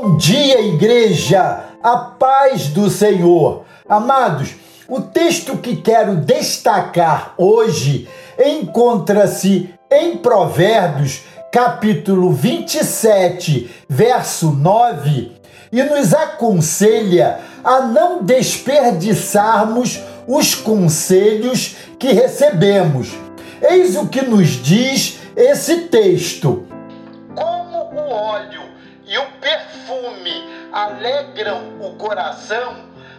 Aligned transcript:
Bom 0.00 0.16
dia, 0.16 0.60
igreja! 0.60 1.64
A 1.82 1.96
paz 1.96 2.68
do 2.68 2.88
Senhor. 2.88 3.64
Amados, 3.88 4.54
o 4.86 5.00
texto 5.00 5.56
que 5.56 5.74
quero 5.74 6.14
destacar 6.14 7.34
hoje 7.36 8.08
encontra-se 8.38 9.74
em 9.90 10.16
Provérbios, 10.18 11.22
capítulo 11.50 12.30
27, 12.30 13.68
verso 13.88 14.52
9, 14.52 15.32
e 15.72 15.82
nos 15.82 16.14
aconselha 16.14 17.40
a 17.64 17.80
não 17.80 18.22
desperdiçarmos 18.22 20.00
os 20.28 20.54
conselhos 20.54 21.74
que 21.98 22.12
recebemos. 22.12 23.08
Eis 23.60 23.96
o 23.96 24.06
que 24.06 24.22
nos 24.22 24.62
diz 24.62 25.18
esse 25.34 25.88
texto. 25.88 26.67
Alegram 30.78 31.80
o 31.80 31.96
coração, 31.96 32.76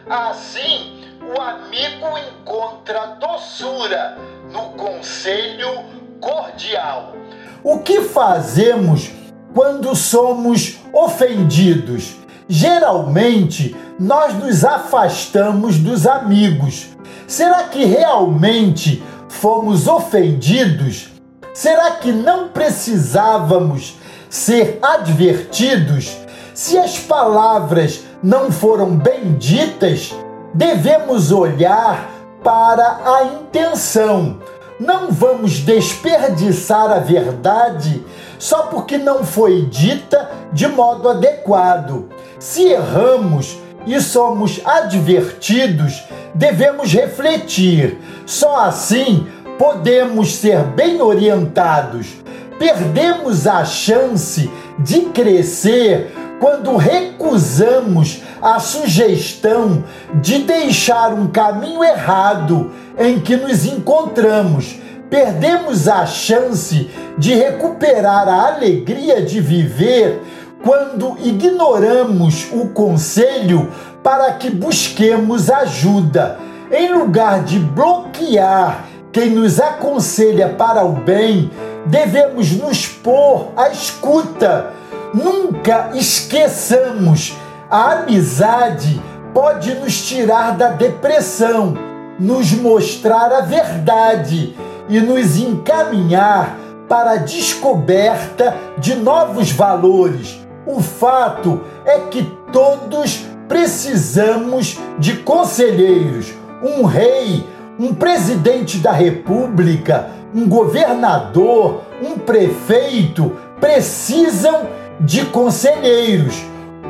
assim 0.10 0.98
o 1.22 1.42
amigo 1.42 2.08
encontra 2.18 3.18
doçura 3.20 4.18
no 4.52 4.70
conselho 4.72 5.84
cordial. 6.22 7.14
O 7.62 7.80
que 7.80 8.02
fazemos 8.02 9.12
quando 9.54 9.94
somos 9.96 10.80
ofendidos? 10.94 12.16
Geralmente, 12.48 13.76
nós 14.00 14.34
nos 14.34 14.64
afastamos 14.64 15.78
dos 15.78 16.08
amigos. 16.08 16.88
Será 17.28 17.64
que 17.66 17.84
realmente 17.84 19.04
fomos 19.28 19.88
ofendidos? 19.88 21.10
Será 21.54 21.92
que 21.92 22.12
não 22.12 22.48
precisávamos 22.48 23.96
ser 24.30 24.80
advertidos? 24.82 26.18
Se 26.62 26.78
as 26.78 27.00
palavras 27.00 28.04
não 28.22 28.52
foram 28.52 28.90
bem 28.90 29.36
ditas, 29.38 30.14
devemos 30.54 31.32
olhar 31.32 32.10
para 32.44 33.00
a 33.06 33.24
intenção. 33.24 34.40
Não 34.78 35.10
vamos 35.10 35.60
desperdiçar 35.60 36.92
a 36.92 37.00
verdade 37.00 38.04
só 38.38 38.64
porque 38.64 38.98
não 38.98 39.24
foi 39.24 39.68
dita 39.68 40.30
de 40.52 40.68
modo 40.68 41.08
adequado. 41.08 42.10
Se 42.38 42.68
erramos 42.68 43.58
e 43.88 44.02
somos 44.02 44.60
advertidos, 44.66 46.04
devemos 46.36 46.92
refletir. 46.92 47.98
Só 48.26 48.66
assim 48.66 49.26
podemos 49.58 50.36
ser 50.36 50.62
bem 50.64 51.02
orientados. 51.02 52.18
Perdemos 52.60 53.48
a 53.48 53.64
chance 53.64 54.52
de 54.78 55.04
crescer 55.04 56.19
quando 56.40 56.78
recusamos 56.78 58.22
a 58.42 58.60
sugestão 58.60 59.84
de 60.22 60.40
deixar 60.40 61.14
um 61.14 61.28
caminho 61.28 61.84
errado 61.84 62.72
em 62.98 63.20
que 63.20 63.36
nos 63.36 63.66
encontramos. 63.66 64.80
Perdemos 65.10 65.88
a 65.88 66.06
chance 66.06 66.90
de 67.18 67.34
recuperar 67.34 68.28
a 68.28 68.56
alegria 68.56 69.22
de 69.22 69.42
viver 69.42 70.22
quando 70.64 71.18
ignoramos 71.24 72.48
o 72.52 72.68
conselho 72.70 73.72
para 74.04 74.34
que 74.34 74.50
busquemos 74.50 75.50
ajuda. 75.50 76.40
Em 76.72 76.94
lugar 76.94 77.44
de 77.44 77.58
bloquear 77.58 78.86
quem 79.12 79.32
nos 79.32 79.60
aconselha 79.60 80.50
para 80.50 80.86
o 80.86 80.94
bem, 80.94 81.50
devemos 81.88 82.52
nos 82.52 82.86
pôr 82.86 83.52
à 83.58 83.70
escuta. 83.70 84.74
Nunca 85.14 85.92
esqueçamos, 85.96 87.36
a 87.70 87.94
amizade 87.94 89.02
pode 89.34 89.74
nos 89.76 90.08
tirar 90.08 90.56
da 90.56 90.70
depressão, 90.70 91.74
nos 92.20 92.52
mostrar 92.54 93.32
a 93.34 93.42
verdade 93.42 94.56
e 94.88 95.00
nos 95.00 95.38
encaminhar 95.38 96.58
para 96.88 97.12
a 97.12 97.18
descoberta 97.18 98.56
de 98.78 98.96
novos 98.96 99.52
valores. 99.52 100.40
O 100.66 100.80
fato 100.82 101.62
é 101.86 102.00
que 102.02 102.24
todos 102.52 103.26
precisamos 103.48 104.78
de 105.00 105.18
conselheiros. 105.18 106.34
Um 106.62 106.84
rei, 106.84 107.48
um 107.80 107.96
presidente 107.96 108.78
da 108.78 108.92
república, 108.92 110.10
um 110.36 110.48
governador, 110.48 111.82
um 112.02 112.18
prefeito 112.18 113.36
precisam 113.60 114.68
de 115.00 115.26
conselheiros. 115.26 116.36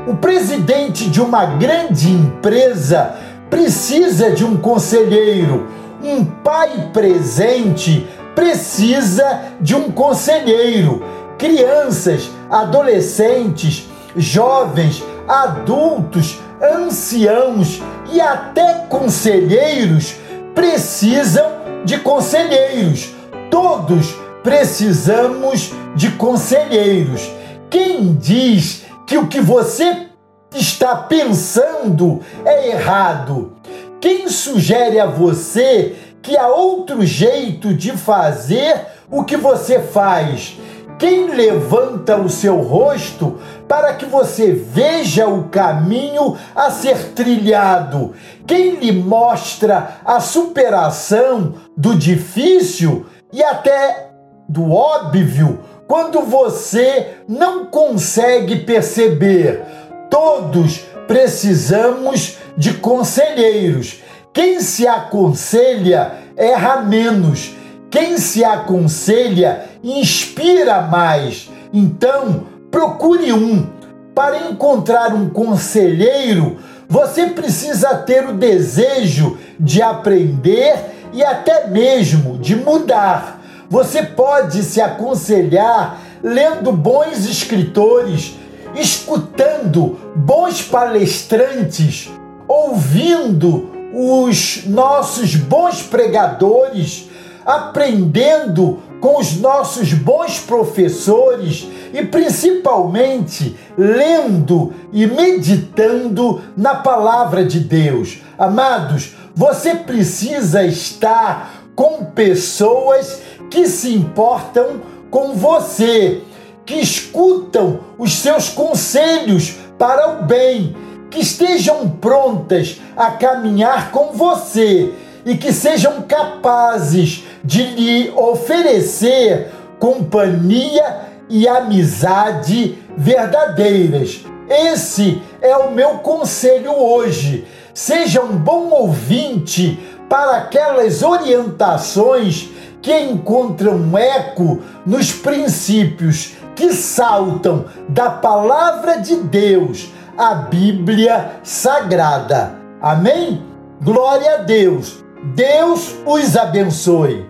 O 0.08 0.16
presidente 0.16 1.10
de 1.10 1.22
uma 1.22 1.46
grande 1.46 2.10
empresa 2.10 3.16
precisa 3.50 4.32
de 4.32 4.44
um 4.44 4.58
conselheiro. 4.58 5.68
Um 6.04 6.24
pai 6.26 6.90
presente 6.94 8.08
precisa 8.34 9.42
de 9.60 9.76
um 9.76 9.92
conselheiro. 9.92 11.04
Crianças, 11.38 12.30
adolescentes, 12.50 13.88
jovens, 14.16 15.04
adultos, 15.28 16.40
anciãos 16.62 17.82
e 18.12 18.20
até 18.20 18.86
conselheiros 18.90 20.16
precisam 20.56 21.46
de 21.86 21.98
conselheiros. 22.00 23.14
Todos 23.50 24.16
precisamos 24.44 25.72
de 25.96 26.10
conselheiros. 26.12 27.39
Quem 27.70 28.16
diz 28.16 28.86
que 29.06 29.18
o 29.18 29.28
que 29.28 29.40
você 29.40 30.08
está 30.56 30.96
pensando 30.96 32.22
é 32.44 32.70
errado? 32.70 33.58
Quem 34.02 34.28
sugere 34.28 35.00
a 35.00 35.06
você 35.06 35.96
que 36.22 36.36
há 36.36 36.48
outro 36.48 37.06
jeito 37.06 37.74
de 37.74 37.92
fazer 37.92 38.88
o 39.10 39.24
que 39.24 39.38
você 39.38 39.80
faz? 39.80 40.58
Quem 40.98 41.28
levanta 41.28 42.18
o 42.18 42.28
seu 42.28 42.60
rosto 42.60 43.40
para 43.68 43.94
que 43.94 44.06
você 44.06 44.52
veja 44.52 45.28
o 45.28 45.44
caminho 45.46 46.38
a 46.56 46.72
ser 46.72 47.14
trilhado? 47.14 48.14
Quem 48.48 48.76
lhe 48.76 48.92
mostra 48.92 50.00
a 50.04 50.20
superação 50.20 51.54
do 51.78 51.96
difícil 51.96 53.06
e 53.32 53.44
até 53.44 54.10
do 54.50 54.72
óbvio 54.74 55.60
quando 55.90 56.22
você 56.22 57.16
não 57.28 57.66
consegue 57.66 58.58
perceber? 58.58 59.62
Todos 60.10 60.86
precisamos 61.06 62.38
de 62.56 62.76
conselheiros. 62.76 64.02
Quem 64.32 64.62
se 64.62 64.88
aconselha 64.88 66.14
erra 66.38 66.84
menos 66.84 67.60
quem 67.90 68.18
se 68.18 68.44
aconselha 68.44 69.66
inspira 69.84 70.82
mais. 70.84 71.50
Então, 71.74 72.44
procure 72.70 73.34
um. 73.34 73.68
Para 74.14 74.50
encontrar 74.50 75.14
um 75.14 75.30
conselheiro, 75.30 76.58
você 76.88 77.28
precisa 77.28 77.96
ter 77.96 78.28
o 78.28 78.34
desejo 78.34 79.38
de 79.60 79.82
aprender 79.82 80.78
e 81.14 81.24
até 81.24 81.68
mesmo 81.68 82.38
de 82.38 82.56
mudar. 82.56 83.39
Você 83.70 84.04
pode 84.04 84.64
se 84.64 84.82
aconselhar 84.82 86.02
lendo 86.24 86.72
bons 86.72 87.26
escritores, 87.26 88.36
escutando 88.76 89.98
bons 90.16 90.62
palestrantes, 90.62 92.10
ouvindo 92.48 93.70
os 93.94 94.66
nossos 94.66 95.36
bons 95.36 95.84
pregadores 95.84 97.10
aprendendo 97.50 98.80
com 99.02 99.20
os 99.20 99.38
nossos 99.38 99.92
bons 99.94 100.40
professores 100.40 101.68
e 101.92 102.06
principalmente 102.06 103.58
lendo 103.76 104.72
e 104.94 105.08
meditando 105.08 106.42
na 106.56 106.76
palavra 106.76 107.44
de 107.44 107.60
Deus. 107.60 108.20
Amados, 108.38 109.16
você 109.34 109.74
precisa 109.74 110.64
estar 110.64 111.64
com 111.74 112.06
pessoas 112.06 113.20
que 113.50 113.68
se 113.68 113.94
importam 113.94 114.82
com 115.10 115.34
você, 115.34 116.22
que 116.66 116.76
escutam 116.76 117.80
os 117.98 118.14
seus 118.14 118.50
conselhos 118.50 119.56
para 119.78 120.20
o 120.20 120.24
bem, 120.24 120.76
que 121.10 121.20
estejam 121.20 121.90
prontas 121.90 122.80
a 122.96 123.12
caminhar 123.12 123.92
com 123.92 124.12
você 124.14 124.94
e 125.26 125.36
que 125.36 125.52
sejam 125.52 126.04
capazes 126.04 127.24
de 127.44 127.64
lhe 127.64 128.12
oferecer 128.12 129.52
companhia 129.80 131.10
e 131.30 131.48
amizade 131.48 132.78
verdadeiras. 132.96 134.24
Esse 134.50 135.22
é 135.42 135.56
o 135.56 135.72
meu 135.72 136.00
conselho 136.00 136.74
hoje. 136.74 137.48
Seja 137.74 138.22
um 138.22 138.36
bom 138.36 138.70
ouvinte 138.70 139.80
para 140.10 140.38
aquelas 140.38 141.04
orientações 141.04 142.50
que 142.82 142.98
encontram 142.98 143.98
eco 143.98 144.60
nos 144.86 145.12
princípios 145.12 146.34
que 146.56 146.74
saltam 146.74 147.66
da 147.88 148.10
palavra 148.10 148.98
de 148.98 149.16
Deus, 149.16 149.92
a 150.18 150.36
Bíblia 150.36 151.32
Sagrada. 151.44 152.56
Amém? 152.82 153.44
Glória 153.82 154.36
a 154.36 154.38
Deus. 154.40 155.04
Deus 155.36 155.96
os 156.06 156.36
abençoe. 156.36 157.26